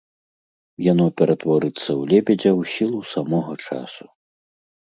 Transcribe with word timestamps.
Яно 0.91 1.05
ператворыцца 1.21 1.83
ў 1.83 2.01
лебедзя 2.13 2.49
ў 2.59 2.73
сілу 2.77 2.99
самога 3.13 3.53
часу. 3.67 4.05